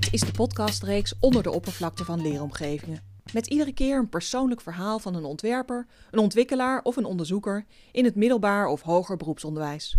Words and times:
Dit 0.00 0.12
is 0.12 0.20
de 0.20 0.32
podcastreeks 0.32 1.14
Onder 1.18 1.42
de 1.42 1.50
oppervlakte 1.50 2.04
van 2.04 2.22
leeromgevingen. 2.22 3.02
Met 3.32 3.46
iedere 3.46 3.72
keer 3.72 3.98
een 3.98 4.08
persoonlijk 4.08 4.60
verhaal 4.60 4.98
van 4.98 5.14
een 5.14 5.24
ontwerper, 5.24 5.86
een 6.10 6.18
ontwikkelaar 6.18 6.82
of 6.82 6.96
een 6.96 7.04
onderzoeker 7.04 7.64
in 7.92 8.04
het 8.04 8.14
middelbaar 8.14 8.66
of 8.66 8.82
hoger 8.82 9.16
beroepsonderwijs. 9.16 9.96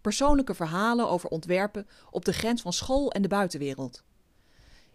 Persoonlijke 0.00 0.54
verhalen 0.54 1.08
over 1.08 1.28
ontwerpen 1.28 1.86
op 2.10 2.24
de 2.24 2.32
grens 2.32 2.62
van 2.62 2.72
school 2.72 3.10
en 3.10 3.22
de 3.22 3.28
buitenwereld. 3.28 4.02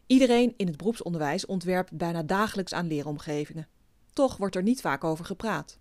Iedereen 0.08 0.54
in 0.58 0.68
het 0.68 0.78
beroepsonderwijs 0.78 1.46
ontwerpt 1.46 1.98
bijna 1.98 2.24
dagelijks 2.24 2.74
aan 2.74 2.88
leeromgevingen. 2.88 3.68
Toch 4.14 4.38
wordt 4.38 4.56
er 4.56 4.64
niet 4.64 4.82
vaak 4.82 5.04
over 5.04 5.26
gepraat. 5.26 5.80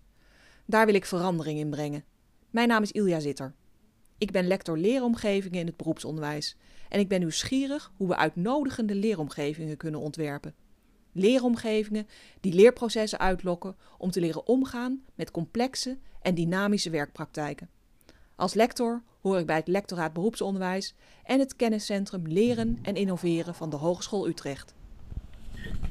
Daar 0.65 0.85
wil 0.85 0.95
ik 0.95 1.05
verandering 1.05 1.59
in 1.59 1.69
brengen. 1.69 2.05
Mijn 2.49 2.67
naam 2.67 2.81
is 2.81 2.91
Ilja 2.91 3.19
Zitter. 3.19 3.53
Ik 4.17 4.31
ben 4.31 4.47
lector 4.47 4.77
leeromgevingen 4.77 5.59
in 5.59 5.65
het 5.65 5.77
beroepsonderwijs 5.77 6.55
en 6.89 6.99
ik 6.99 7.07
ben 7.07 7.19
nieuwsgierig 7.19 7.91
hoe 7.97 8.07
we 8.07 8.15
uitnodigende 8.15 8.95
leeromgevingen 8.95 9.77
kunnen 9.77 9.99
ontwerpen. 9.99 10.55
Leeromgevingen 11.11 12.07
die 12.39 12.53
leerprocessen 12.53 13.19
uitlokken 13.19 13.75
om 13.97 14.11
te 14.11 14.19
leren 14.19 14.47
omgaan 14.47 15.03
met 15.15 15.31
complexe 15.31 15.97
en 16.21 16.35
dynamische 16.35 16.89
werkpraktijken. 16.89 17.69
Als 18.35 18.53
lector 18.53 19.03
hoor 19.21 19.39
ik 19.39 19.45
bij 19.45 19.55
het 19.55 19.67
lectoraat 19.67 20.13
beroepsonderwijs 20.13 20.95
en 21.23 21.39
het 21.39 21.55
kenniscentrum 21.55 22.27
Leren 22.27 22.79
en 22.81 22.95
Innoveren 22.95 23.55
van 23.55 23.69
de 23.69 23.75
Hogeschool 23.75 24.27
Utrecht. 24.27 24.75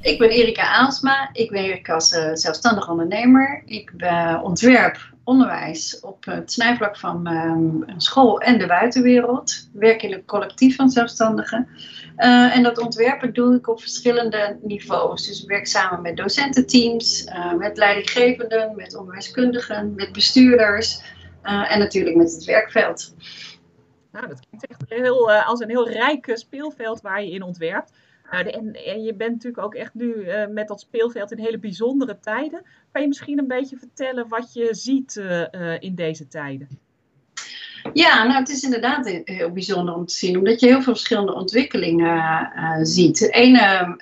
Ik 0.01 0.19
ben 0.19 0.31
Erika 0.31 0.63
Aansma. 0.63 1.29
Ik 1.33 1.51
werk 1.51 1.91
als 1.91 2.13
uh, 2.13 2.31
zelfstandig 2.33 2.89
ondernemer. 2.89 3.63
Ik 3.65 3.93
uh, 3.97 4.41
ontwerp 4.43 4.99
onderwijs 5.25 6.01
op 6.01 6.25
het 6.25 6.53
snijvlak 6.53 6.97
van 6.97 7.27
um, 7.27 7.85
school 7.97 8.41
en 8.41 8.59
de 8.59 8.67
buitenwereld. 8.67 9.69
Werk 9.73 10.03
in 10.03 10.13
een 10.13 10.25
collectief 10.25 10.77
van 10.77 10.91
zelfstandigen. 10.91 11.69
Uh, 12.19 12.57
en 12.57 12.63
dat 12.63 12.79
ontwerpen 12.79 13.33
doe 13.33 13.57
ik 13.57 13.69
op 13.69 13.81
verschillende 13.81 14.59
niveaus. 14.63 15.27
Dus 15.27 15.43
ik 15.43 15.49
werk 15.49 15.67
samen 15.67 16.03
met 16.03 16.17
docententeams, 16.17 17.31
met 17.59 17.77
leidinggevenden, 17.77 18.77
met 18.77 18.97
onderwijskundigen, 18.97 19.95
met 19.95 20.13
bestuurders 20.13 21.03
en 21.43 21.79
natuurlijk 21.79 22.17
met 22.17 22.33
het 22.33 22.45
werkveld. 22.45 23.15
Nou, 24.13 24.29
dat 24.29 24.41
klinkt 24.41 24.67
echt 24.67 24.85
heel, 24.89 25.33
als 25.33 25.61
een 25.61 25.69
heel 25.69 25.89
rijk 25.91 26.31
speelveld 26.35 27.01
waar 27.01 27.23
je 27.25 27.31
in 27.31 27.43
ontwerpt. 27.43 27.93
Nou, 28.31 28.49
en, 28.49 28.73
en, 28.85 29.03
je 29.03 29.15
bent 29.15 29.33
natuurlijk 29.33 29.63
ook 29.65 29.75
echt 29.75 29.95
nu 29.95 30.15
uh, 30.15 30.47
met 30.47 30.69
dat 30.69 30.81
speelveld 30.81 31.33
in 31.33 31.39
hele 31.39 31.59
bijzondere 31.59 32.19
tijden. 32.21 32.63
Kan 32.93 33.03
je 33.03 33.09
misschien 33.09 33.39
een 33.39 33.47
beetje 33.47 33.77
vertellen 33.77 34.29
wat 34.29 34.53
je 34.53 34.69
ziet 34.71 35.17
uh, 35.17 35.45
uh, 35.53 35.81
in 35.81 35.95
deze 35.95 36.29
tijden? 36.29 36.69
Ja, 37.93 38.25
nou 38.25 38.39
het 38.39 38.49
is 38.49 38.63
inderdaad 38.63 39.23
heel 39.25 39.51
bijzonder 39.51 39.95
om 39.95 40.07
te 40.07 40.15
zien, 40.15 40.37
omdat 40.39 40.61
je 40.61 40.67
heel 40.67 40.83
veel 40.83 40.95
verschillende 40.95 41.35
ontwikkelingen 41.35 42.41
ziet. 42.87 43.33
Ene, 43.33 43.97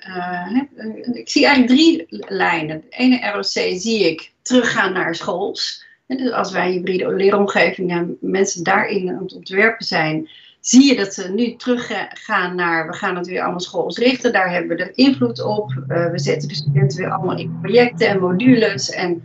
ik 1.13 1.29
zie 1.29 1.45
eigenlijk 1.45 1.79
drie 1.79 2.05
lijnen. 2.27 2.81
De 2.81 2.95
ene 2.97 3.31
ROC 3.31 3.79
zie 3.79 4.09
ik 4.09 4.31
teruggaan 4.41 4.93
naar 4.93 5.15
schools. 5.15 5.85
Dus 6.07 6.31
als 6.31 6.51
wij 6.51 6.71
hybride 6.71 7.13
leeromgevingen 7.13 8.17
mensen 8.21 8.63
daarin 8.63 9.09
aan 9.09 9.23
het 9.23 9.35
ontwerpen 9.35 9.85
zijn, 9.85 10.29
zie 10.67 10.83
je 10.83 10.95
dat 10.95 11.13
ze 11.13 11.29
nu 11.29 11.55
teruggaan 11.55 12.55
naar, 12.55 12.87
we 12.87 12.93
gaan 12.93 13.15
het 13.15 13.27
weer 13.27 13.41
allemaal 13.41 13.59
schools 13.59 13.97
richten, 13.97 14.33
daar 14.33 14.51
hebben 14.51 14.77
we 14.77 14.83
de 14.83 14.91
invloed 14.91 15.43
op. 15.43 15.71
Uh, 15.87 16.11
we 16.11 16.19
zetten 16.19 16.47
de 16.47 16.55
studenten 16.55 16.97
weer 16.97 17.11
allemaal 17.11 17.37
in 17.37 17.59
projecten 17.61 18.07
en 18.07 18.19
modules 18.19 18.89
en 18.89 19.23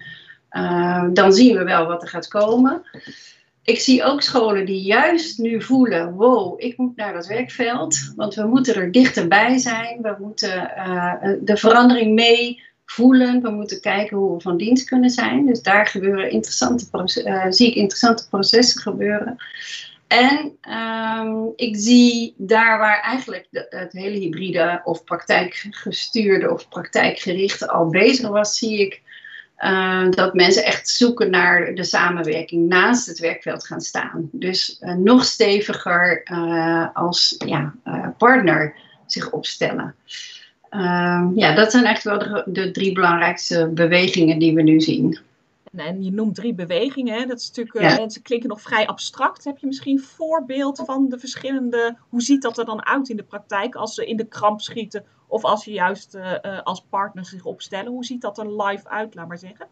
uh, 0.53 1.05
dan 1.13 1.33
zien 1.33 1.57
we 1.57 1.65
wel 1.65 1.87
wat 1.87 2.03
er 2.03 2.09
gaat 2.09 2.29
komen. 2.29 2.83
Ik 3.63 3.81
zie 3.81 4.05
ook 4.05 4.23
scholen 4.23 4.67
die 4.67 4.83
juist 4.83 5.39
nu 5.39 5.63
voelen, 5.63 6.13
wow, 6.13 6.63
ik 6.63 6.77
moet 6.77 6.97
naar 6.97 7.13
dat 7.13 7.27
werkveld, 7.27 8.13
want 8.17 8.35
we 8.35 8.47
moeten 8.47 8.75
er 8.75 8.93
dichterbij 8.93 9.59
zijn, 9.59 10.03
we 10.03 10.17
moeten 10.19 10.73
uh, 10.77 11.15
de 11.41 11.57
verandering 11.57 12.15
mee 12.15 12.63
voelen, 12.85 13.43
we 13.43 13.51
moeten 13.51 13.81
kijken 13.81 14.17
hoe 14.17 14.35
we 14.37 14.41
van 14.41 14.57
dienst 14.57 14.89
kunnen 14.89 15.11
zijn. 15.11 15.47
Dus 15.47 15.63
daar 15.63 15.87
gebeuren 15.87 16.31
interessante 16.31 16.85
zie 17.49 17.69
ik 17.69 17.75
interessante 17.75 18.29
processen 18.29 18.81
gebeuren. 18.81 19.37
En 20.11 20.59
um, 20.71 21.53
ik 21.57 21.77
zie 21.77 22.35
daar 22.37 22.79
waar 22.79 23.01
eigenlijk 23.01 23.47
de, 23.51 23.67
het 23.71 23.93
hele 23.93 24.19
hybride 24.19 24.81
of 24.85 25.05
praktijkgestuurde 25.05 26.53
of 26.53 26.69
praktijkgerichte 26.69 27.69
al 27.69 27.87
bezig 27.87 28.29
was, 28.29 28.59
zie 28.59 28.81
ik 28.81 29.03
uh, 29.59 30.11
dat 30.11 30.35
mensen 30.35 30.65
echt 30.65 30.89
zoeken 30.89 31.31
naar 31.31 31.75
de 31.75 31.85
samenwerking 31.85 32.69
naast 32.69 33.07
het 33.07 33.19
werkveld 33.19 33.67
gaan 33.67 33.81
staan. 33.81 34.29
Dus 34.33 34.79
uh, 34.81 34.95
nog 34.95 35.25
steviger 35.25 36.23
uh, 36.33 36.87
als 36.93 37.35
ja, 37.47 37.75
partner 38.19 38.75
zich 39.07 39.31
opstellen. 39.31 39.95
Ehm, 40.71 41.39
ja, 41.39 41.55
dat 41.55 41.71
zijn 41.71 41.85
echt 41.85 42.03
wel 42.03 42.43
de 42.47 42.71
drie 42.71 42.93
belangrijkste 42.93 43.71
bewegingen 43.75 44.39
die 44.39 44.55
we 44.55 44.63
nu 44.63 44.81
zien. 44.81 45.19
En 45.77 46.03
je 46.03 46.13
noemt 46.13 46.35
drie 46.35 46.55
bewegingen. 46.55 47.19
Hè? 47.19 47.27
Dat 47.27 47.41
is 47.41 47.47
natuurlijk, 47.47 47.99
ja. 47.99 48.09
ze 48.09 48.23
klinken 48.23 48.49
nog 48.49 48.61
vrij 48.61 48.87
abstract. 48.87 49.45
Heb 49.45 49.59
je 49.59 49.67
misschien 49.67 49.97
een 49.97 50.05
voorbeeld 50.05 50.83
van 50.85 51.09
de 51.09 51.19
verschillende. 51.19 51.97
Hoe 52.09 52.23
ziet 52.23 52.43
dat 52.43 52.59
er 52.59 52.65
dan 52.65 52.87
uit 52.87 53.09
in 53.09 53.17
de 53.17 53.23
praktijk 53.23 53.75
als 53.75 53.95
ze 53.95 54.07
in 54.07 54.17
de 54.17 54.29
kramp 54.29 54.61
schieten? 54.61 55.05
Of 55.27 55.45
als 55.45 55.65
je 55.65 55.73
juist 55.73 56.15
uh, 56.15 56.35
uh, 56.43 56.63
als 56.63 56.85
partner 56.89 57.25
zich 57.25 57.45
opstellen? 57.45 57.93
Hoe 57.93 58.05
ziet 58.05 58.21
dat 58.21 58.39
er 58.39 58.63
live 58.63 58.89
uit, 58.89 59.15
laat 59.15 59.29
maar 59.29 59.39
zeggen? 59.39 59.67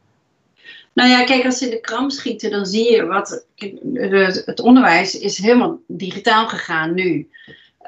Nou 0.93 1.09
ja, 1.09 1.25
kijk, 1.25 1.45
als 1.45 1.59
ze 1.59 1.65
in 1.65 1.71
de 1.71 1.81
kramp 1.81 2.11
schieten, 2.11 2.51
dan 2.51 2.67
zie 2.67 2.93
je 2.93 3.07
wat. 3.07 3.47
Het 4.45 4.61
onderwijs 4.61 5.19
is 5.19 5.39
helemaal 5.39 5.79
digitaal 5.87 6.49
gegaan 6.49 6.95
nu. 6.95 7.29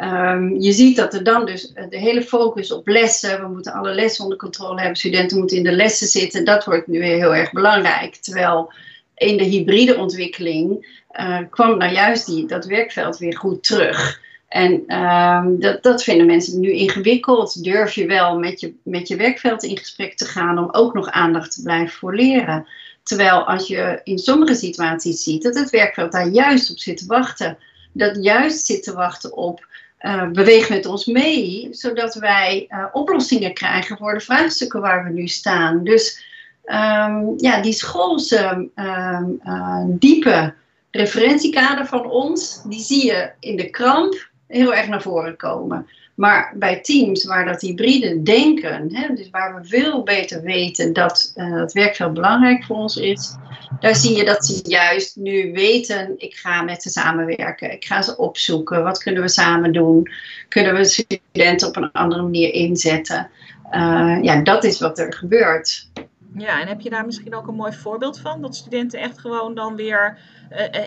Um, 0.03 0.61
je 0.61 0.73
ziet 0.73 0.97
dat 0.97 1.15
er 1.15 1.25
dan 1.25 1.47
dus 1.47 1.73
de 1.89 1.99
hele 1.99 2.23
focus 2.23 2.73
op 2.73 2.89
lessen, 2.89 3.41
we 3.41 3.49
moeten 3.49 3.73
alle 3.73 3.95
lessen 3.95 4.23
onder 4.25 4.39
controle 4.39 4.79
hebben, 4.79 4.97
studenten 4.97 5.39
moeten 5.39 5.57
in 5.57 5.63
de 5.63 5.73
lessen 5.73 6.07
zitten, 6.07 6.45
dat 6.45 6.65
wordt 6.65 6.87
nu 6.87 6.99
weer 6.99 7.17
heel 7.17 7.35
erg 7.35 7.53
belangrijk. 7.53 8.15
Terwijl 8.15 8.73
in 9.15 9.37
de 9.37 9.45
hybride 9.45 9.97
ontwikkeling 9.97 10.87
uh, 11.13 11.39
kwam 11.51 11.79
nou 11.79 11.93
juist 11.93 12.27
die, 12.27 12.47
dat 12.47 12.65
werkveld 12.65 13.19
weer 13.19 13.37
goed 13.37 13.63
terug. 13.65 14.21
En 14.49 14.97
um, 14.97 15.61
dat, 15.61 15.83
dat 15.83 16.03
vinden 16.03 16.27
mensen 16.27 16.61
nu 16.61 16.73
ingewikkeld. 16.73 17.65
Durf 17.65 17.93
je 17.93 18.07
wel 18.07 18.39
met 18.39 18.61
je, 18.61 18.75
met 18.83 19.09
je 19.09 19.17
werkveld 19.17 19.63
in 19.63 19.79
gesprek 19.79 20.17
te 20.17 20.25
gaan 20.25 20.59
om 20.59 20.69
ook 20.73 20.95
nog 20.95 21.11
aandacht 21.11 21.55
te 21.55 21.63
blijven 21.63 21.99
voor 21.99 22.15
leren. 22.15 22.67
Terwijl 23.03 23.47
als 23.47 23.69
je 23.69 24.01
in 24.05 24.19
sommige 24.19 24.55
situaties 24.55 25.23
ziet 25.23 25.43
dat 25.43 25.55
het 25.55 25.71
werkveld 25.71 26.13
daar 26.13 26.29
juist 26.29 26.71
op 26.71 26.79
zit 26.79 26.97
te 26.97 27.07
wachten. 27.07 27.59
Dat 27.93 28.19
juist 28.21 28.67
zit 28.67 28.83
te 28.83 28.95
wachten 28.95 29.37
op 29.37 29.69
uh, 30.01 30.29
beweeg 30.31 30.69
met 30.69 30.87
ons 30.87 31.05
mee, 31.05 31.69
zodat 31.71 32.15
wij 32.15 32.67
uh, 32.69 32.85
oplossingen 32.93 33.55
krijgen 33.55 33.97
voor 33.97 34.15
de 34.15 34.21
vraagstukken 34.21 34.81
waar 34.81 35.05
we 35.05 35.11
nu 35.11 35.29
staan. 35.29 35.85
Dus 35.85 36.25
um, 36.65 37.35
ja, 37.37 37.63
die 37.63 37.73
schoolse 37.73 38.69
um, 38.75 39.41
uh, 39.45 39.83
diepe 39.87 40.55
referentiekader 40.91 41.87
van 41.87 42.11
ons, 42.11 42.63
die 42.65 42.81
zie 42.81 43.07
je 43.07 43.31
in 43.41 43.57
de 43.57 43.71
kramp 43.71 44.29
heel 44.47 44.75
erg 44.75 44.89
naar 44.89 45.03
voren 45.03 45.37
komen. 45.37 45.87
Maar 46.21 46.53
bij 46.55 46.81
teams 46.81 47.25
waar 47.25 47.45
dat 47.45 47.61
hybride 47.61 48.23
denken, 48.23 48.95
hè, 48.95 49.15
dus 49.15 49.31
waar 49.31 49.55
we 49.55 49.69
veel 49.69 50.03
beter 50.03 50.43
weten 50.43 50.93
dat 50.93 51.33
uh, 51.37 51.61
het 51.61 51.73
werkveld 51.73 52.15
belangrijk 52.15 52.65
voor 52.65 52.77
ons 52.77 52.97
is, 52.97 53.37
daar 53.81 53.95
zie 53.95 54.17
je 54.17 54.25
dat 54.25 54.47
ze 54.47 54.61
juist 54.63 55.17
nu 55.17 55.53
weten, 55.53 56.15
ik 56.17 56.35
ga 56.35 56.63
met 56.63 56.83
ze 56.83 56.91
samenwerken, 56.91 57.73
ik 57.73 57.85
ga 57.85 58.03
ze 58.03 58.17
opzoeken, 58.17 58.83
wat 58.83 59.03
kunnen 59.03 59.23
we 59.23 59.29
samen 59.29 59.73
doen, 59.73 60.11
kunnen 60.49 60.75
we 60.75 60.85
studenten 60.85 61.69
op 61.69 61.77
een 61.77 61.93
andere 61.93 62.23
manier 62.23 62.53
inzetten. 62.53 63.31
Uh, 63.73 64.19
ja, 64.23 64.43
dat 64.43 64.65
is 64.65 64.81
wat 64.81 64.99
er 64.99 65.13
gebeurt. 65.13 65.91
Ja, 66.35 66.61
en 66.61 66.69
heb 66.69 66.81
je 66.81 66.91
daar 66.91 67.07
misschien 67.07 67.35
ook 67.35 67.47
een 67.47 67.55
mooi 67.55 67.73
voorbeeld 67.73 68.21
van? 68.21 68.43
Dat 68.43 68.57
studenten 68.57 69.01
echt 69.01 69.19
gewoon 69.19 69.55
dan 69.55 69.77
weer 69.77 70.19
uh, 70.53 70.85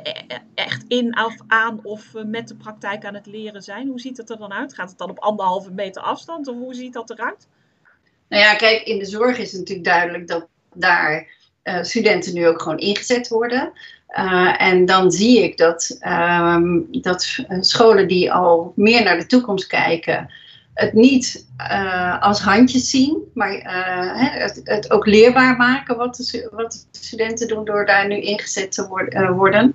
echt 0.54 0.86
in 0.88 1.20
of 1.26 1.36
aan 1.48 1.80
of 1.84 2.14
met 2.26 2.48
de 2.48 2.56
praktijk 2.56 3.06
aan 3.06 3.14
het 3.14 3.26
leren 3.26 3.62
zijn? 3.62 3.88
Hoe 3.88 4.00
ziet 4.00 4.18
het 4.18 4.30
er 4.30 4.38
dan 4.38 4.54
uit? 4.54 4.74
Gaat 4.74 4.90
het 4.90 4.98
dan 4.98 5.10
op 5.10 5.20
anderhalve 5.20 5.72
meter 5.72 6.02
afstand 6.02 6.48
of 6.48 6.56
hoe 6.56 6.74
ziet 6.74 6.94
dat 6.94 7.10
eruit? 7.10 7.48
Nou 8.30 8.44
ja, 8.44 8.56
kijk, 8.56 8.82
in 8.82 9.00
de 9.00 9.06
zorg 9.06 9.38
is 9.38 9.52
het 9.52 9.60
natuurlijk 9.60 9.88
duidelijk 9.88 10.28
dat 10.28 10.48
daar 10.74 11.28
studenten 11.82 12.34
nu 12.34 12.48
ook 12.48 12.62
gewoon 12.62 12.78
ingezet 12.78 13.28
worden. 13.28 13.72
En 14.58 14.86
dan 14.86 15.12
zie 15.12 15.44
ik 15.44 15.58
dat, 15.58 15.98
um, 16.08 16.88
dat 16.92 17.38
scholen 17.60 18.08
die 18.08 18.32
al 18.32 18.74
meer 18.76 19.04
naar 19.04 19.18
de 19.18 19.26
toekomst 19.26 19.68
kijken, 19.68 20.34
het 20.74 20.94
niet 20.94 21.46
uh, 21.58 22.22
als 22.22 22.40
handjes 22.40 22.90
zien, 22.90 23.18
maar 23.34 23.54
uh, 23.54 24.42
het, 24.42 24.62
het, 24.64 24.92
ook 24.92 25.06
leerbaar 25.06 25.56
maken 25.58 25.98
wat 25.98 26.16
de, 26.16 26.50
wat 26.52 26.88
de, 26.92 27.00
studenten 27.00 27.48
doen 27.48 27.66
door 27.66 27.86
daar 27.86 28.08
nu 28.08 28.22
ingezet 28.22 28.72
te 28.72 28.88
worden. 28.88 29.22
Uh, 29.22 29.32
worden. 29.32 29.74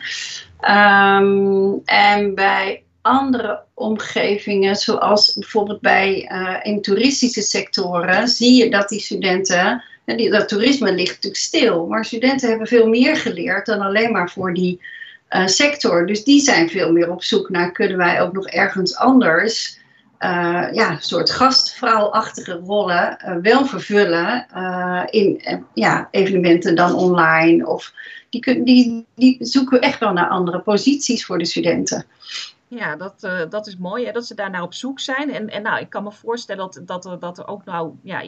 Um, 0.61 1.83
en 1.85 2.35
bij 2.35 2.83
andere 3.01 3.63
omgevingen, 3.75 4.77
zoals 4.77 5.35
bijvoorbeeld 5.35 5.81
bij 5.81 6.31
in 6.63 6.83
toeristische 6.83 7.43
sectoren, 7.43 8.29
zie 8.29 8.65
je 8.65 8.71
dat 8.71 8.89
die 8.89 9.01
studenten, 9.01 9.83
die, 10.05 10.31
dat 10.31 10.49
toerisme 10.49 10.93
ligt 10.93 11.09
natuurlijk 11.09 11.37
stil, 11.37 11.87
maar 11.87 12.05
studenten 12.05 12.49
hebben 12.49 12.67
veel 12.67 12.89
meer 12.89 13.17
geleerd 13.17 13.67
dan 13.67 13.81
alleen 13.81 14.13
maar 14.13 14.31
voor 14.31 14.55
die 14.55 14.81
sector. 15.45 16.07
Dus 16.07 16.25
die 16.25 16.41
zijn 16.41 16.71
veel 16.71 16.93
meer 16.93 17.11
op 17.11 17.23
zoek 17.23 17.49
naar, 17.49 17.73
kunnen 17.73 17.97
wij 17.97 18.23
ook 18.23 18.33
nog 18.33 18.47
ergens 18.47 18.97
anders 18.97 19.78
uh, 20.21 20.69
ja, 20.73 20.97
soort 21.01 21.31
gastvrouwachtige 21.31 22.53
rollen 22.53 23.19
uh, 23.25 23.37
wel 23.43 23.67
vervullen 23.67 24.47
uh, 24.55 25.03
in 25.11 25.43
ja, 25.75 26.09
evenementen 26.11 26.75
dan 26.75 26.95
online. 26.95 27.67
Of 27.67 27.93
die, 28.31 28.63
die, 28.63 29.07
die 29.15 29.37
zoeken 29.41 29.81
echt 29.81 30.01
wel 30.01 30.13
naar 30.13 30.29
andere 30.29 30.61
posities 30.61 31.27
voor 31.27 31.39
de 31.39 31.45
studenten. 31.45 32.05
Ja, 32.69 32.97
dat, 32.97 33.29
dat 33.51 33.67
is 33.67 33.77
mooi 33.77 34.07
hè, 34.07 34.13
dat 34.13 34.27
ze 34.27 34.35
daar 34.35 34.51
naar 34.51 34.63
op 34.63 34.75
zoek 34.75 35.01
zijn. 35.01 35.35
En, 35.35 35.49
en 35.49 35.63
nou, 35.63 35.81
ik 35.81 35.91
kan 35.91 36.03
me 36.03 36.13
voorstellen 36.13 36.71
dat, 36.71 36.81
dat, 36.87 37.07
er, 37.07 37.19
dat 37.19 37.39
er 37.39 37.47
ook 37.47 37.65
nou, 37.65 37.93
ja, 38.03 38.21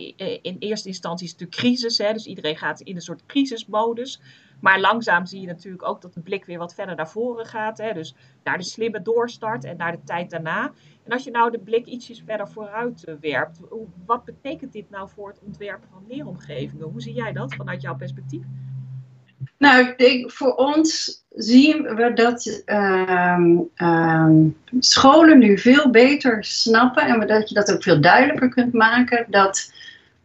in 0.43 0.57
eerste 0.59 0.89
instantie 0.89 1.27
is 1.27 1.33
natuurlijk 1.33 1.61
crisis. 1.61 1.99
Hè, 1.99 2.13
dus 2.13 2.27
iedereen 2.27 2.57
gaat 2.57 2.81
in 2.81 2.95
een 2.95 3.03
soort 3.03 3.27
crisismodus. 3.27 4.21
Maar 4.61 4.81
langzaam 4.81 5.27
zie 5.27 5.41
je 5.41 5.47
natuurlijk 5.47 5.89
ook 5.89 6.03
dat 6.03 6.15
de 6.15 6.21
blik 6.21 6.45
weer 6.45 6.59
wat 6.59 6.75
verder 6.75 6.97
naar 6.97 7.11
voren 7.11 7.47
gaat. 7.47 7.79
Hè, 7.79 7.93
dus 7.93 8.15
naar 8.45 8.59
de 8.59 8.65
slimme 8.65 9.03
doorstart 9.03 9.65
en 9.65 9.77
naar 9.77 9.93
de 9.93 10.03
tijd 10.05 10.31
daarna. 10.31 10.73
En 11.05 11.13
als 11.13 11.25
je 11.25 11.31
nou 11.31 11.51
de 11.51 11.59
blik 11.59 11.87
ietsjes 11.87 12.23
verder 12.27 12.49
vooruit 12.49 13.05
uh, 13.09 13.15
werpt, 13.21 13.61
wat 14.07 14.25
betekent 14.25 14.73
dit 14.73 14.91
nou 14.91 15.09
voor 15.15 15.29
het 15.29 15.41
ontwerpen 15.47 15.89
van 15.93 16.05
leeromgevingen? 16.09 16.87
Hoe 16.87 17.03
zie 17.03 17.15
jij 17.15 17.33
dat 17.33 17.55
vanuit 17.55 17.83
jouw 17.83 17.97
perspectief? 17.97 18.45
Nou, 19.59 19.95
ik 19.97 20.31
voor 20.31 20.55
ons 20.55 21.23
zien 21.29 21.83
we 21.83 22.13
dat 22.13 22.63
uh, 22.67 23.39
uh, 23.77 24.29
scholen 24.79 25.39
nu 25.39 25.59
veel 25.59 25.91
beter 25.91 26.45
snappen 26.45 27.03
en 27.03 27.27
dat 27.27 27.49
je 27.49 27.55
dat 27.55 27.73
ook 27.73 27.83
veel 27.83 28.01
duidelijker 28.01 28.49
kunt 28.49 28.73
maken. 28.73 29.27
Dat 29.29 29.73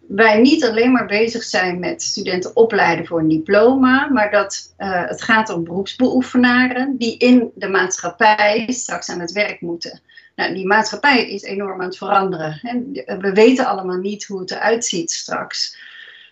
wij 0.08 0.42
niet 0.42 0.66
alleen 0.66 0.92
maar 0.92 1.06
bezig 1.06 1.44
zijn 1.44 1.80
met 1.80 2.02
studenten 2.02 2.56
opleiden 2.56 3.06
voor 3.06 3.20
een 3.20 3.28
diploma, 3.28 4.08
maar 4.08 4.32
dat 4.32 4.74
uh, 4.78 5.08
het 5.08 5.22
gaat 5.22 5.50
om 5.50 5.64
beroepsbeoefenaren 5.64 6.98
die 6.98 7.18
in 7.18 7.52
de 7.56 7.68
maatschappij 7.68 8.66
straks 8.68 9.10
aan 9.10 9.20
het 9.20 9.32
werk 9.32 9.62
moeten. 9.62 10.02
Nou, 10.36 10.54
die 10.54 10.66
maatschappij 10.66 11.30
is 11.30 11.42
enorm 11.42 11.80
aan 11.80 11.88
het 11.88 11.98
veranderen. 11.98 12.60
Hè. 12.62 12.80
We 13.18 13.34
weten 13.34 13.66
allemaal 13.66 13.98
niet 13.98 14.26
hoe 14.26 14.40
het 14.40 14.52
eruit 14.52 14.86
ziet 14.86 15.12
straks. 15.12 15.78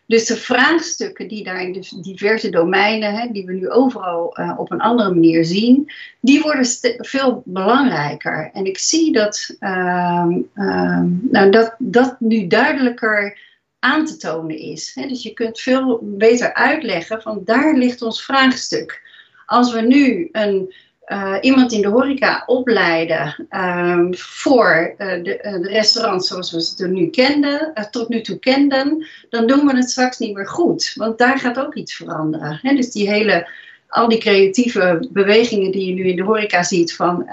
Dus 0.06 0.26
de 0.26 0.36
vraagstukken 0.36 1.28
die 1.28 1.44
daar 1.44 1.62
in 1.62 1.84
diverse 2.02 2.50
domeinen, 2.50 3.14
hè, 3.14 3.28
die 3.32 3.46
we 3.46 3.54
nu 3.54 3.70
overal 3.70 4.40
uh, 4.40 4.54
op 4.58 4.72
een 4.72 4.82
andere 4.82 5.10
manier 5.10 5.46
zien, 5.46 5.92
die 6.20 6.42
worden 6.42 6.66
veel 6.98 7.42
belangrijker. 7.46 8.50
En 8.54 8.66
ik 8.66 8.78
zie 8.78 9.12
dat, 9.12 9.56
uh, 9.60 10.26
uh, 10.56 11.02
nou, 11.32 11.50
dat 11.50 11.76
dat 11.78 12.16
nu 12.20 12.48
duidelijker 12.48 13.38
aan 13.84 14.06
te 14.06 14.18
tonen 14.18 14.58
is. 14.58 14.94
Dus 15.08 15.24
je 15.24 15.34
kunt 15.34 15.60
veel 15.60 16.00
beter 16.02 16.54
uitleggen 16.54 17.22
van 17.22 17.42
daar 17.46 17.76
ligt 17.76 18.02
ons 18.02 18.24
vraagstuk. 18.24 19.02
Als 19.46 19.74
we 19.74 19.82
nu 19.82 20.30
een 20.32 20.74
uh, 21.08 21.38
iemand 21.42 21.72
in 21.72 21.82
de 21.82 21.88
horeca 21.88 22.44
opleiden 22.46 23.48
um, 23.50 24.16
voor 24.16 24.96
uh, 24.98 25.24
de, 25.24 25.40
uh, 25.44 25.82
de, 25.82 26.20
zoals 26.24 26.52
we 26.52 26.62
ze 26.62 26.88
nu 26.88 27.10
kenden, 27.10 27.74
tot 27.92 28.10
nu 28.10 28.22
toe 28.22 28.40
kenden, 28.40 29.08
dan 29.30 29.48
doen 29.48 29.66
we 29.66 29.76
het 29.76 29.90
straks 29.90 30.18
niet 30.18 30.36
meer 30.36 30.48
goed. 30.48 30.94
Want 30.96 31.18
daar 31.18 31.40
gaat 31.40 31.60
ook 31.60 31.76
iets 31.76 31.94
veranderen. 31.94 32.60
Dus 32.76 32.92
die 32.92 33.10
hele, 33.10 33.50
al 33.88 34.08
die 34.08 34.20
creatieve 34.20 35.08
bewegingen 35.12 35.72
die 35.72 35.86
je 35.86 35.94
nu 35.94 36.08
in 36.08 36.16
de 36.16 36.24
horeca 36.24 36.64
ziet 36.64 36.96
van. 36.96 37.28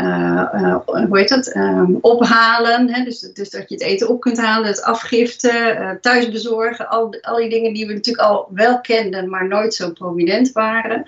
Um, 0.00 0.82
hoe 1.06 1.18
heet 1.18 1.28
dat? 1.28 1.56
Um, 1.56 1.98
ophalen. 2.00 2.94
Hè? 2.94 3.04
Dus, 3.04 3.20
dus, 3.20 3.50
dat 3.50 3.68
je 3.68 3.74
het 3.74 3.84
eten 3.84 4.08
op 4.08 4.20
kunt 4.20 4.38
halen, 4.38 4.68
het 4.68 4.82
afgiften, 4.82 5.98
thuis 6.00 6.30
bezorgen. 6.30 6.88
Al, 6.88 7.14
al 7.20 7.36
die 7.36 7.50
dingen 7.50 7.74
die 7.74 7.86
we 7.86 7.92
natuurlijk 7.92 8.28
al 8.28 8.48
wel 8.50 8.80
kenden, 8.80 9.28
maar 9.28 9.48
nooit 9.48 9.74
zo 9.74 9.90
prominent 9.90 10.52
waren 10.52 11.06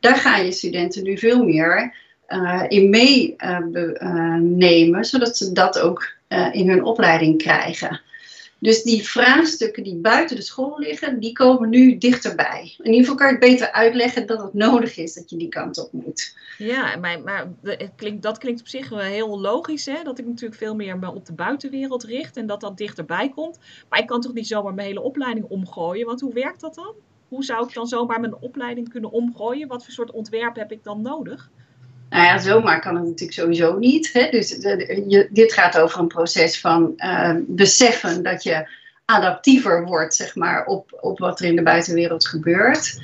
daar 0.00 0.16
gaan 0.16 0.44
je 0.44 0.52
studenten 0.52 1.02
nu 1.02 1.18
veel 1.18 1.44
meer 1.44 1.94
in 2.68 2.90
meenemen, 2.90 4.98
uh, 4.98 5.02
zodat 5.02 5.36
ze 5.36 5.52
dat 5.52 5.78
ook 5.78 6.14
eh, 6.28 6.48
in 6.52 6.68
hun 6.68 6.84
opleiding 6.84 7.38
krijgen. 7.38 8.00
Dus 8.66 8.82
die 8.82 9.08
vraagstukken 9.08 9.82
die 9.82 9.96
buiten 9.96 10.36
de 10.36 10.42
school 10.42 10.78
liggen, 10.78 11.20
die 11.20 11.32
komen 11.32 11.68
nu 11.68 11.98
dichterbij. 11.98 12.74
In 12.78 12.84
ieder 12.84 13.00
geval 13.00 13.14
kan 13.14 13.28
het 13.28 13.38
beter 13.38 13.72
uitleggen 13.72 14.26
dat 14.26 14.42
het 14.42 14.54
nodig 14.54 14.96
is 14.96 15.14
dat 15.14 15.30
je 15.30 15.36
die 15.36 15.48
kant 15.48 15.78
op 15.78 15.92
moet. 15.92 16.36
Ja, 16.58 16.96
maar, 16.96 17.20
maar 17.20 17.48
het 17.62 17.92
klinkt, 17.96 18.22
dat 18.22 18.38
klinkt 18.38 18.60
op 18.60 18.68
zich 18.68 18.88
heel 18.88 19.40
logisch, 19.40 19.86
hè? 19.86 20.02
dat 20.02 20.18
ik 20.18 20.26
natuurlijk 20.26 20.60
veel 20.60 20.74
meer 20.74 20.98
me 20.98 21.14
op 21.14 21.26
de 21.26 21.32
buitenwereld 21.32 22.04
richt 22.04 22.36
en 22.36 22.46
dat 22.46 22.60
dat 22.60 22.76
dichterbij 22.76 23.28
komt. 23.28 23.58
Maar 23.88 23.98
ik 23.98 24.06
kan 24.06 24.20
toch 24.20 24.34
niet 24.34 24.46
zomaar 24.46 24.74
mijn 24.74 24.86
hele 24.86 25.02
opleiding 25.02 25.46
omgooien, 25.46 26.06
want 26.06 26.20
hoe 26.20 26.34
werkt 26.34 26.60
dat 26.60 26.74
dan? 26.74 26.94
hoe 27.28 27.44
zou 27.44 27.66
ik 27.66 27.74
dan 27.74 27.86
zomaar 27.86 28.20
mijn 28.20 28.40
opleiding 28.40 28.88
kunnen 28.88 29.10
omgooien? 29.10 29.68
Wat 29.68 29.84
voor 29.84 29.92
soort 29.92 30.10
ontwerp 30.10 30.56
heb 30.56 30.72
ik 30.72 30.84
dan 30.84 31.02
nodig? 31.02 31.50
Nou 32.10 32.24
ja, 32.24 32.38
zomaar 32.38 32.80
kan 32.80 32.94
het 32.94 33.04
natuurlijk 33.04 33.38
sowieso 33.38 33.78
niet. 33.78 34.12
Hè? 34.12 34.28
Dus 34.30 34.58
dit 35.30 35.52
gaat 35.52 35.78
over 35.78 36.00
een 36.00 36.06
proces 36.06 36.60
van 36.60 36.92
uh, 36.96 37.34
beseffen 37.46 38.22
dat 38.22 38.42
je 38.42 38.68
adaptiever 39.04 39.84
wordt, 39.84 40.14
zeg 40.14 40.34
maar, 40.34 40.66
op, 40.66 40.98
op 41.00 41.18
wat 41.18 41.40
er 41.40 41.46
in 41.46 41.56
de 41.56 41.62
buitenwereld 41.62 42.26
gebeurt. 42.26 43.00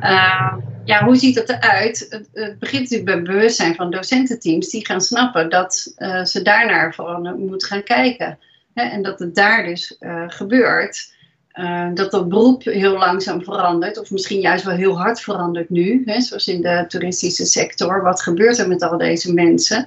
Uh, 0.00 0.56
ja, 0.84 1.04
hoe 1.04 1.16
ziet 1.16 1.34
dat 1.34 1.48
eruit? 1.48 2.06
Het, 2.10 2.28
het, 2.32 2.58
begint 2.58 2.82
natuurlijk 2.82 3.10
bij 3.10 3.22
bewustzijn 3.22 3.74
van 3.74 3.90
docententeams 3.90 4.68
die 4.68 4.86
gaan 4.86 5.00
snappen 5.00 5.50
dat 5.50 5.94
uh, 5.98 6.24
ze 6.24 6.42
daarnaar 6.42 6.94
vooral 6.94 7.36
moeten 7.36 7.68
gaan 7.68 7.82
kijken. 7.82 8.38
Hè? 8.74 8.82
En 8.82 9.02
dat 9.02 9.18
het 9.18 9.34
daar 9.34 9.64
dus 9.64 9.98
gebeurt. 10.26 11.14
Uh, 11.58 11.88
dat 11.94 12.10
dat 12.10 12.28
beroep 12.28 12.62
heel 12.62 12.98
langzaam 12.98 13.44
verandert, 13.44 13.98
of 14.00 14.10
misschien 14.10 14.40
juist 14.40 14.64
wel 14.64 14.74
heel 14.74 14.98
hard 14.98 15.20
verandert 15.20 15.70
nu, 15.70 16.02
hè, 16.06 16.20
zoals 16.20 16.48
in 16.48 16.62
de 16.62 16.84
toeristische 16.88 17.44
sector. 17.44 18.02
Wat 18.02 18.22
gebeurt 18.22 18.58
er 18.58 18.68
met 18.68 18.82
al 18.82 18.98
deze 18.98 19.32
mensen? 19.32 19.86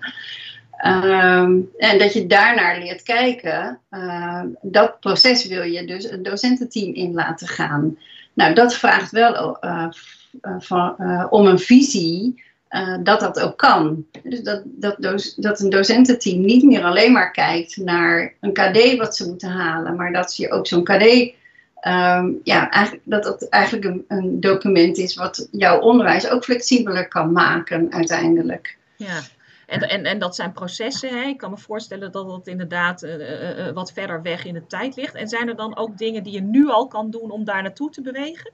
Um, 0.86 1.69
en 1.77 2.00
dat 2.00 2.13
je 2.13 2.27
daarnaar 2.27 2.80
leert 2.80 3.04
kijken, 3.04 3.80
uh, 3.92 4.42
dat 4.62 5.00
proces 5.00 5.45
wil 5.45 5.63
je 5.63 5.86
dus 5.86 6.12
een 6.12 6.24
docententeam 6.24 6.94
in 6.94 7.13
laten 7.13 7.48
gaan. 7.48 7.98
Nou, 8.33 8.54
dat 8.54 8.75
vraagt 8.75 9.12
wel 9.12 9.57
uh, 9.62 9.88
van, 10.60 10.95
om 11.30 11.45
een 11.45 11.60
visie 11.60 12.44
dat 13.04 13.19
dat 13.19 13.39
ook 13.39 13.57
kan. 13.57 14.06
Dus 14.24 14.42
dat, 14.42 14.62
dat, 14.66 15.33
dat 15.36 15.60
een 15.60 15.69
docententeam 15.69 16.42
niet 16.42 16.63
meer 16.63 16.83
alleen 16.83 17.12
maar 17.12 17.31
kijkt 17.31 17.77
naar 17.77 18.33
een 18.39 18.54
KD 18.54 18.98
wat 18.98 19.16
ze 19.16 19.27
moeten 19.27 19.50
halen, 19.50 19.95
maar 19.95 20.13
dat 20.13 20.36
je 20.36 20.51
ook 20.51 20.68
zo'n 20.68 20.83
KD 20.83 21.38
Um, 21.88 22.40
ja, 22.44 22.69
eigenlijk, 22.69 23.04
dat 23.06 23.26
het 23.26 23.50
eigenlijk 23.50 23.86
een, 23.86 24.06
een, 24.07 24.40
document 24.40 24.98
is 24.98 25.16
wat 25.16 25.48
jouw 25.52 25.80
onderwijs 25.80 26.30
ook 26.30 26.44
flexibeler 26.44 27.07
kan 27.07 27.31
maken 27.31 27.94
uiteindelijk. 27.94 28.78
Ja, 28.95 29.19
en, 29.66 29.81
en, 29.81 30.04
en 30.06 30.19
dat 30.19 30.36
zijn 30.36 30.52
processen. 30.52 31.09
Hè? 31.09 31.24
Ik 31.24 31.38
kan 31.38 31.50
me 31.50 31.57
voorstellen 31.57 32.12
dat 32.12 32.28
dat 32.28 32.48
inderdaad 32.48 33.04
uh, 33.04 33.19
uh, 33.19 33.71
wat 33.74 33.92
verder 33.94 34.21
weg 34.21 34.45
in 34.45 34.54
de 34.54 34.68
tijd 34.68 34.95
ligt. 34.95 35.16
En 35.16 35.28
zijn 35.28 35.48
er 35.48 35.56
dan 35.56 35.78
ook 35.78 35.98
dingen 35.98 36.24
die 36.24 36.33
je 36.33 36.42
nu 36.42 36.69
al 36.69 36.88
kan 36.88 37.12
doen 37.12 37.31
om 37.31 37.44
daar 37.44 37.62
naartoe 37.62 37.90
te 37.90 38.02
bewegen? 38.02 38.52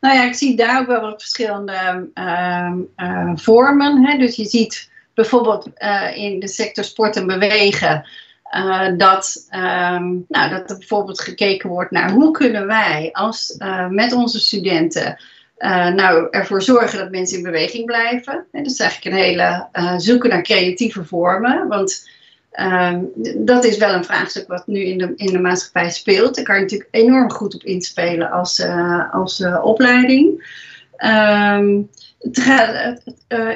Nou 0.00 0.14
ja, 0.14 0.24
ik 0.24 0.34
zie 0.34 0.56
daar 0.56 0.80
ook 0.80 0.86
wel 0.86 1.00
wat 1.00 1.20
verschillende 1.20 2.08
uh, 2.14 3.32
vormen. 3.34 4.06
Hè? 4.06 4.18
Dus 4.18 4.36
je 4.36 4.44
ziet 4.44 4.90
bijvoorbeeld 5.14 5.66
in 6.14 6.40
de 6.40 6.48
sector 6.48 6.84
sport 6.84 7.16
en 7.16 7.26
bewegen 7.26 8.08
uh, 8.50 8.88
dat, 8.96 9.46
um, 9.54 10.24
nou, 10.28 10.50
dat 10.50 10.70
er 10.70 10.78
bijvoorbeeld 10.78 11.20
gekeken 11.20 11.68
wordt 11.68 11.90
naar 11.90 12.10
hoe 12.10 12.30
kunnen 12.30 12.66
wij 12.66 13.08
als, 13.12 13.54
uh, 13.58 13.88
met 13.88 14.12
onze 14.12 14.38
studenten 14.40 15.16
uh, 15.58 15.88
nou, 15.88 16.28
ervoor 16.30 16.62
zorgen 16.62 16.98
dat 16.98 17.10
mensen 17.10 17.36
in 17.36 17.42
beweging 17.42 17.84
blijven. 17.84 18.46
En 18.52 18.62
dat 18.62 18.72
is 18.72 18.80
eigenlijk 18.80 19.16
een 19.16 19.22
hele 19.22 19.68
zoeken 19.96 20.30
naar 20.30 20.42
creatieve 20.42 21.04
vormen. 21.04 21.68
Want 21.68 22.08
ehm, 22.50 23.02
dat 23.36 23.64
is 23.64 23.76
wel 23.76 23.94
een 23.94 24.04
vraagstuk 24.04 24.48
wat 24.48 24.66
nu 24.66 24.80
in 24.80 24.98
de, 24.98 25.12
in 25.16 25.32
de 25.32 25.40
maatschappij 25.40 25.90
speelt. 25.90 26.34
Daar 26.34 26.44
kan 26.44 26.54
je 26.54 26.60
natuurlijk 26.60 26.90
enorm 26.94 27.30
goed 27.30 27.54
op 27.54 27.62
inspelen 27.62 28.30
als, 28.30 28.66
als 29.10 29.44
opleiding. 29.62 30.56
Um, 30.98 31.90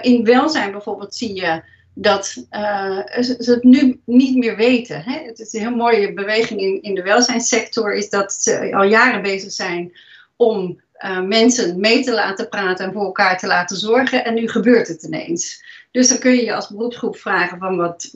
in 0.01 0.25
welzijn 0.25 0.73
bijvoorbeeld 0.73 1.15
zie 1.15 1.35
je 1.35 1.63
dat 1.95 2.47
uh, 2.51 2.99
ze 3.11 3.37
het 3.39 3.63
nu 3.63 4.01
niet 4.05 4.37
meer 4.37 4.57
weten. 4.57 5.03
Hè? 5.03 5.19
Het 5.27 5.39
is 5.39 5.53
een 5.53 5.61
heel 5.61 5.77
mooie 5.77 6.13
beweging 6.13 6.83
in, 6.83 6.95
de 6.95 7.03
welzijnssector, 7.03 7.95
is 7.95 8.11
dat 8.11 8.33
ze 8.33 8.75
al 8.75 8.85
jaren 8.85 9.23
bezig 9.23 9.53
zijn 9.53 9.93
om 10.37 10.81
uh, 11.05 11.21
mensen 11.21 11.81
mee 11.81 12.05
te 12.05 12.13
laten 12.13 12.49
praten 12.49 12.87
en 12.87 12.93
voor 12.93 13.05
elkaar 13.05 13.39
te 13.39 13.47
laten 13.47 13.77
zorgen. 13.77 14.25
En 14.25 14.35
nu 14.35 14.49
gebeurt 14.49 14.89
het 14.89 15.03
ineens. 15.03 15.65
Dus 15.91 16.09
dan 16.09 16.19
kun 16.19 16.35
je 16.35 16.45
je 16.45 16.55
als 16.55 16.69
beroepsgroep 16.69 17.17
vragen 17.17 17.59
van 17.59 17.77
wat 17.77 18.11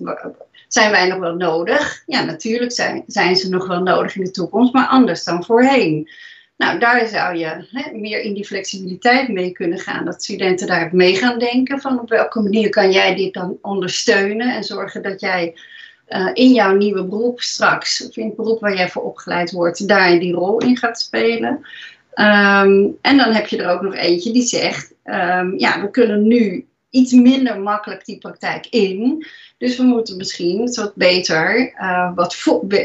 zijn 0.68 0.90
wij 0.90 1.08
nog 1.08 1.18
wel 1.18 1.34
nodig? 1.34 2.02
Ja, 2.06 2.24
natuurlijk 2.24 2.72
zijn, 2.72 3.04
zijn 3.06 3.36
ze 3.36 3.48
nog 3.48 3.66
wel 3.66 3.82
nodig 3.82 4.16
in 4.16 4.24
de 4.24 4.30
toekomst, 4.30 4.72
maar 4.72 4.86
anders 4.86 5.24
dan 5.24 5.44
voorheen. 5.44 6.10
Nou, 6.56 6.78
daar 6.78 7.06
zou 7.06 7.36
je 7.36 7.66
hè, 7.70 7.92
meer 7.92 8.20
in 8.20 8.34
die 8.34 8.44
flexibiliteit 8.44 9.28
mee 9.28 9.50
kunnen 9.50 9.78
gaan. 9.78 10.04
Dat 10.04 10.22
studenten 10.22 10.66
daar 10.66 10.88
mee 10.92 11.16
gaan 11.16 11.38
denken 11.38 11.80
van 11.80 12.00
op 12.00 12.08
welke 12.08 12.40
manier 12.40 12.68
kan 12.68 12.92
jij 12.92 13.14
dit 13.14 13.34
dan 13.34 13.58
ondersteunen 13.62 14.54
en 14.54 14.64
zorgen 14.64 15.02
dat 15.02 15.20
jij 15.20 15.54
uh, 16.08 16.30
in 16.32 16.52
jouw 16.52 16.76
nieuwe 16.76 17.04
beroep 17.04 17.40
straks, 17.40 18.08
of 18.08 18.16
in 18.16 18.26
het 18.26 18.36
beroep 18.36 18.60
waar 18.60 18.76
jij 18.76 18.88
voor 18.88 19.02
opgeleid 19.02 19.50
wordt, 19.50 19.88
daar 19.88 20.18
die 20.18 20.34
rol 20.34 20.58
in 20.58 20.76
gaat 20.76 21.00
spelen. 21.00 21.66
Um, 22.14 22.96
en 23.00 23.16
dan 23.16 23.32
heb 23.32 23.46
je 23.46 23.62
er 23.62 23.70
ook 23.70 23.82
nog 23.82 23.94
eentje 23.94 24.32
die 24.32 24.42
zegt, 24.42 24.94
um, 25.04 25.58
ja, 25.58 25.80
we 25.80 25.90
kunnen 25.90 26.26
nu 26.26 26.66
iets 26.96 27.12
minder 27.12 27.60
makkelijk 27.60 28.04
die 28.04 28.18
praktijk 28.18 28.66
in. 28.66 29.26
Dus 29.58 29.76
we 29.76 29.82
moeten 29.82 30.16
misschien 30.16 30.74
wat 30.74 30.94
beter, 30.94 31.72
uh, 31.80 32.14
wat 32.14 32.36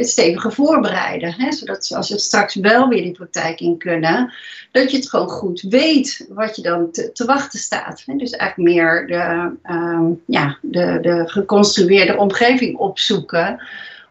steviger 0.01 0.53
voorbereiden. 0.53 1.33
Hè? 1.33 1.51
Zodat 1.51 1.91
als 1.95 2.07
je 2.07 2.17
straks 2.17 2.55
wel 2.55 2.87
weer 2.87 3.01
die 3.01 3.11
praktijk 3.11 3.59
in 3.59 3.77
kunnen, 3.77 4.33
dat 4.71 4.91
je 4.91 4.97
het 4.97 5.09
gewoon 5.09 5.29
goed 5.29 5.61
weet 5.61 6.27
wat 6.29 6.55
je 6.55 6.61
dan 6.61 6.91
te, 6.91 7.11
te 7.11 7.25
wachten 7.25 7.59
staat. 7.59 8.03
Hè? 8.05 8.15
Dus 8.15 8.31
eigenlijk 8.31 8.73
meer 8.73 9.07
de, 9.07 9.51
uh, 9.71 10.09
ja, 10.25 10.57
de, 10.61 10.97
de 11.01 11.23
geconstrueerde 11.25 12.17
omgeving 12.17 12.77
opzoeken 12.77 13.63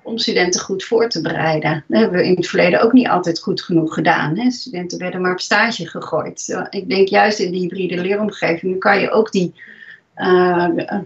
om 0.02 0.18
studenten 0.18 0.60
goed 0.60 0.84
voor 0.84 1.08
te 1.08 1.20
bereiden. 1.20 1.84
Dat 1.88 2.00
hebben 2.00 2.18
we 2.18 2.26
in 2.26 2.36
het 2.36 2.48
verleden 2.48 2.82
ook 2.82 2.92
niet 2.92 3.08
altijd 3.08 3.40
goed 3.40 3.62
genoeg 3.62 3.94
gedaan. 3.94 4.38
Hè? 4.38 4.50
Studenten 4.50 4.98
werden 4.98 5.20
maar 5.20 5.32
op 5.32 5.40
stage 5.40 5.86
gegooid. 5.86 6.66
Ik 6.70 6.88
denk 6.88 7.08
juist 7.08 7.38
in 7.38 7.52
die 7.52 7.60
hybride 7.60 8.00
leeromgeving 8.00 8.78
kan 8.78 9.00
je 9.00 9.10
ook 9.10 9.32
die 9.32 9.54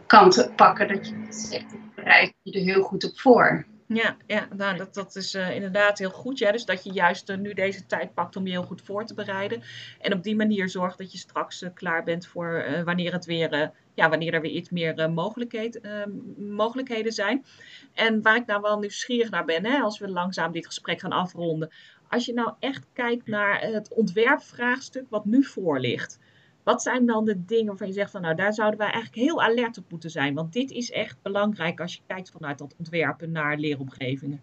kant 0.07 0.51
pakken 0.57 0.89
dat 0.89 1.09
je 1.09 1.27
zegt, 1.29 1.75
bereid 1.95 2.35
je 2.43 2.53
er 2.53 2.65
heel 2.65 2.83
goed 2.83 3.05
op 3.05 3.21
voor. 3.21 3.67
Ja, 3.87 4.17
ja 4.27 4.49
nou, 4.57 4.77
dat, 4.77 4.95
dat 4.95 5.17
is 5.17 5.35
uh, 5.35 5.55
inderdaad 5.55 5.99
heel 5.99 6.11
goed. 6.11 6.39
Ja? 6.39 6.53
Dus 6.53 6.65
dat 6.65 6.85
je 6.85 6.93
juist 6.93 7.31
uh, 7.31 7.37
nu 7.37 7.53
deze 7.53 7.87
tijd 7.87 8.15
pakt 8.15 8.37
om 8.37 8.47
je 8.47 8.53
heel 8.53 8.63
goed 8.63 8.83
voor 8.83 9.05
te 9.05 9.15
bereiden. 9.15 9.63
En 10.01 10.13
op 10.13 10.23
die 10.23 10.37
manier 10.37 10.69
zorgt 10.69 10.99
dat 10.99 11.13
je 11.13 11.19
straks 11.19 11.65
klaar 11.75 12.05
bent 12.05 12.27
voor 12.27 12.65
wanneer, 12.85 13.13
het 13.13 13.25
weer, 13.25 13.71
ja, 13.95 14.09
wanneer 14.09 14.35
er 14.35 14.41
weer 14.41 14.51
iets 14.51 14.71
meer 14.71 15.11
mogelijkheid, 15.11 15.81
mogelijkheden 16.37 17.13
zijn. 17.13 17.45
En 17.93 18.23
waar 18.23 18.37
ik 18.37 18.47
nou 18.47 18.61
wel 18.61 18.79
nieuwsgierig 18.79 19.31
naar 19.31 19.45
ben, 19.45 19.67
hè, 19.67 19.79
als 19.79 19.99
we 19.99 20.09
langzaam 20.09 20.53
dit 20.53 20.67
gesprek 20.67 21.01
gaan 21.01 21.13
afronden. 21.13 21.73
Als 22.09 22.27
je 22.27 22.33
nou 22.33 22.53
echt 22.59 22.87
kijkt 22.93 23.27
naar 23.27 23.61
het 23.61 23.95
ontwerpvraagstuk 23.95 25.07
wat 25.09 25.25
nu 25.25 25.45
voor 25.45 25.81
ligt. 25.81 26.19
Wat 26.65 26.83
zijn 26.83 27.07
dan 27.07 27.25
de 27.25 27.45
dingen 27.45 27.67
waarvan 27.67 27.87
je 27.87 27.93
zegt 27.93 28.11
van 28.11 28.21
nou 28.21 28.35
daar 28.35 28.55
zouden 28.55 28.79
wij 28.79 28.91
eigenlijk 28.91 29.23
heel 29.23 29.43
alert 29.43 29.79
op 29.79 29.85
moeten 29.91 30.11
zijn? 30.11 30.35
Want 30.35 30.53
dit 30.53 30.71
is 30.71 30.91
echt 30.91 31.17
belangrijk 31.23 31.81
als 31.81 31.95
je 31.95 32.01
kijkt 32.07 32.31
vanuit 32.31 32.59
dat 32.59 32.75
ontwerpen 32.79 33.33
naar 33.33 33.57
leeromgevingen. 33.57 34.43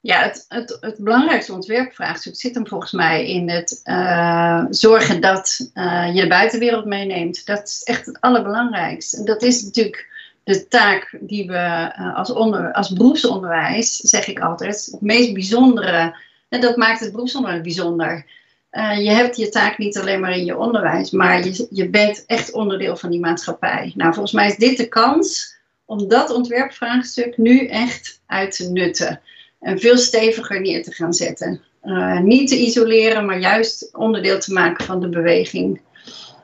Ja, 0.00 0.22
het, 0.22 0.44
het, 0.48 0.76
het 0.80 0.98
belangrijkste 0.98 1.52
ontwerpvraagstuk 1.52 2.36
zit 2.36 2.54
hem 2.54 2.66
volgens 2.66 2.92
mij 2.92 3.30
in 3.30 3.48
het 3.48 3.80
uh, 3.84 4.64
zorgen 4.70 5.20
dat 5.20 5.70
uh, 5.74 6.14
je 6.14 6.20
de 6.20 6.28
buitenwereld 6.28 6.84
meeneemt. 6.84 7.46
Dat 7.46 7.68
is 7.68 7.82
echt 7.82 8.06
het 8.06 8.20
allerbelangrijkste. 8.20 9.16
En 9.16 9.24
dat 9.24 9.42
is 9.42 9.62
natuurlijk 9.62 10.08
de 10.44 10.68
taak 10.68 11.18
die 11.20 11.46
we 11.46 11.92
uh, 11.98 12.16
als, 12.16 12.32
onder, 12.32 12.72
als 12.72 12.92
beroepsonderwijs, 12.92 13.96
zeg 13.96 14.26
ik 14.26 14.40
altijd, 14.40 14.88
het 14.90 15.00
meest 15.00 15.32
bijzondere. 15.32 16.16
En 16.48 16.60
dat 16.60 16.76
maakt 16.76 17.00
het 17.00 17.12
beroepsonderwijs 17.12 17.62
bijzonder. 17.62 18.26
Uh, 18.72 19.04
je 19.04 19.10
hebt 19.10 19.36
je 19.36 19.48
taak 19.48 19.78
niet 19.78 19.98
alleen 19.98 20.20
maar 20.20 20.36
in 20.36 20.44
je 20.44 20.56
onderwijs, 20.56 21.10
maar 21.10 21.44
je, 21.44 21.66
je 21.70 21.88
bent 21.88 22.24
echt 22.26 22.52
onderdeel 22.52 22.96
van 22.96 23.10
die 23.10 23.20
maatschappij. 23.20 23.92
Nou, 23.94 24.12
volgens 24.12 24.34
mij 24.34 24.48
is 24.48 24.56
dit 24.56 24.76
de 24.76 24.88
kans 24.88 25.56
om 25.84 26.08
dat 26.08 26.30
ontwerpvraagstuk 26.30 27.36
nu 27.36 27.66
echt 27.66 28.20
uit 28.26 28.56
te 28.56 28.70
nutten. 28.70 29.20
En 29.60 29.78
veel 29.78 29.96
steviger 29.96 30.60
neer 30.60 30.82
te 30.82 30.92
gaan 30.92 31.14
zetten. 31.14 31.60
Uh, 31.82 32.20
niet 32.20 32.48
te 32.48 32.58
isoleren, 32.58 33.26
maar 33.26 33.38
juist 33.38 33.96
onderdeel 33.96 34.38
te 34.38 34.52
maken 34.52 34.84
van 34.84 35.00
de 35.00 35.08
beweging. 35.08 35.80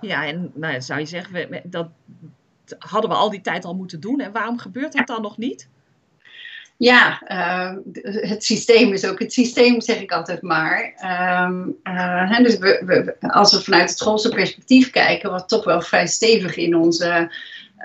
Ja, 0.00 0.26
en 0.26 0.50
nou, 0.54 0.82
zou 0.82 1.00
je 1.00 1.06
zeggen, 1.06 1.62
dat 1.64 1.88
hadden 2.78 3.10
we 3.10 3.16
al 3.16 3.30
die 3.30 3.40
tijd 3.40 3.64
al 3.64 3.74
moeten 3.74 4.00
doen. 4.00 4.20
En 4.20 4.32
waarom 4.32 4.58
gebeurt 4.58 4.92
dat 4.92 5.06
dan 5.06 5.22
nog 5.22 5.38
niet? 5.38 5.68
Ja, 6.76 7.22
uh, 7.28 7.72
het 8.02 8.44
systeem 8.44 8.92
is 8.92 9.06
ook 9.06 9.18
het 9.18 9.32
systeem, 9.32 9.80
zeg 9.80 10.00
ik 10.00 10.12
altijd 10.12 10.42
maar. 10.42 10.94
Um, 11.48 11.76
uh, 11.84 12.38
dus 12.38 12.58
we, 12.58 13.14
als 13.20 13.52
we 13.52 13.62
vanuit 13.62 13.88
het 13.88 13.98
schoolse 13.98 14.28
perspectief 14.28 14.90
kijken, 14.90 15.30
wat 15.30 15.48
toch 15.48 15.64
wel 15.64 15.80
vrij 15.80 16.06
stevig 16.06 16.56
in, 16.56 16.76
onze, 16.76 17.32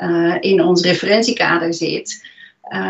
uh, 0.01 0.35
in 0.39 0.61
ons 0.61 0.81
referentiekader 0.81 1.73
zit, 1.73 2.27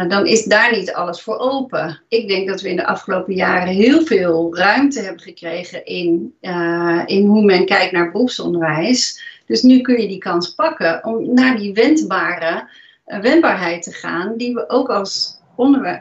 dan 0.07 0.27
is 0.27 0.43
daar 0.43 0.77
niet 0.77 0.93
alles 0.93 1.21
voor 1.21 1.37
open. 1.37 2.01
Ik 2.07 2.27
denk 2.27 2.47
dat 2.47 2.61
we 2.61 2.69
in 2.69 2.75
de 2.75 2.85
afgelopen 2.85 3.33
jaren 3.33 3.73
heel 3.73 4.05
veel 4.05 4.55
ruimte 4.55 5.01
hebben 5.01 5.21
gekregen 5.21 5.85
in, 5.85 6.33
in 7.05 7.25
hoe 7.25 7.43
men 7.43 7.65
kijkt 7.65 7.91
naar 7.91 8.11
beroepsonderwijs. 8.11 9.23
Dus 9.45 9.61
nu 9.61 9.81
kun 9.81 10.01
je 10.01 10.07
die 10.07 10.17
kans 10.17 10.55
pakken 10.55 11.05
om 11.05 11.33
naar 11.33 11.57
die 11.57 11.73
wendbare 11.73 12.69
wendbaarheid 13.05 13.83
te 13.83 13.91
gaan, 13.91 14.37
die 14.37 14.53
we 14.53 14.69
ook 14.69 14.89
als 14.89 15.38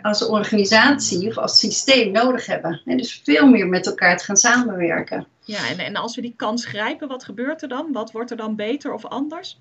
als 0.03 0.27
organisatie 0.27 1.29
of 1.29 1.39
als 1.39 1.59
systeem 1.59 2.13
nodig 2.13 2.47
hebben. 2.47 2.81
En 2.85 2.97
dus 2.97 3.21
veel 3.25 3.47
meer 3.47 3.67
met 3.67 3.87
elkaar 3.87 4.17
te 4.17 4.25
gaan 4.25 4.37
samenwerken. 4.37 5.27
Ja, 5.45 5.69
en, 5.71 5.79
en 5.79 5.97
als 5.97 6.17
we 6.17 6.23
die 6.23 6.35
kans 6.37 6.65
grijpen, 6.65 7.09
wat 7.09 7.25
gebeurt 7.25 7.63
er 7.63 7.69
dan? 7.69 7.93
Wat 7.93 8.13
wordt 8.13 8.31
er 8.31 8.37
dan 8.37 8.57
beter 8.57 8.93
of 8.93 9.05
anders? 9.05 9.59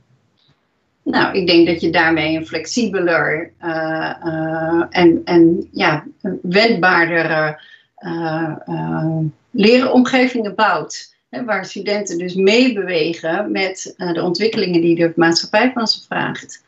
Nou, 1.04 1.38
ik 1.38 1.48
denk 1.48 1.68
dat 1.68 1.82
je 1.82 1.89
daarmee 1.89 2.36
een 2.36 2.48
flexibeler 2.48 3.51
uh, 3.62 4.13
uh, 4.25 4.84
en, 4.89 5.22
en 5.24 5.68
ja, 5.72 6.06
wendbaardere 6.42 7.62
uh, 8.00 9.20
leeromgevingen 9.51 10.56
bouwt. 10.56 11.16
Hè, 11.30 11.44
waar 11.44 11.66
studenten 11.66 12.18
dus 12.18 12.36
meebewegen 12.36 13.51
met 13.51 13.94
de 13.98 14.22
ontwikkelingen 14.24 14.82
die 14.82 14.96
de 14.96 15.13
maatschappij 15.16 15.72
van 15.74 15.88
ze 15.88 16.01
vraagt. 16.08 16.66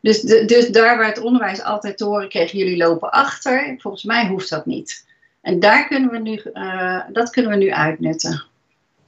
Dus, 0.00 0.20
dus 0.20 0.68
daar 0.68 0.96
waar 0.96 1.06
het 1.06 1.20
onderwijs 1.20 1.62
altijd 1.62 1.96
te 1.96 2.04
horen 2.04 2.28
kreeg, 2.28 2.52
jullie 2.52 2.76
lopen 2.76 3.10
achter, 3.10 3.74
volgens 3.78 4.04
mij 4.04 4.26
hoeft 4.26 4.50
dat 4.50 4.66
niet. 4.66 5.06
En 5.40 5.60
daar 5.60 5.88
kunnen 5.88 6.10
we 6.10 6.18
nu, 6.18 6.42
uh, 6.54 7.00
dat 7.12 7.30
kunnen 7.30 7.50
we 7.50 7.56
nu 7.56 7.72
uitnutten. 7.72 8.44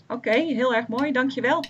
Oké, 0.09 0.30
heel 0.30 0.75
erg 0.75 0.88
mooi, 0.88 1.12
dankjewel. 1.12 1.64